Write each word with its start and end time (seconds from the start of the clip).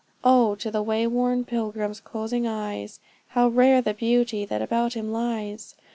Oh! 0.23 0.55
to 0.55 0.71
the 0.71 0.81
way 0.81 1.05
worn 1.05 1.45
pilgrim's 1.45 1.99
closing 1.99 2.47
eyes, 2.47 2.99
How 3.27 3.49
rare 3.49 3.83
the 3.83 3.93
beauty 3.93 4.45
that 4.45 4.59
about 4.63 4.95
him 4.95 5.11
lies! 5.11 5.75